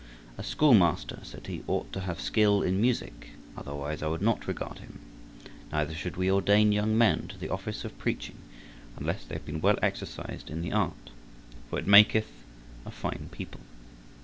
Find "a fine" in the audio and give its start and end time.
12.83-13.29